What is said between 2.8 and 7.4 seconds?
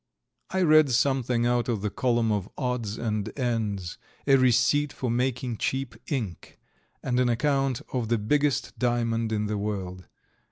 and ends, a receipt for making cheap ink, and an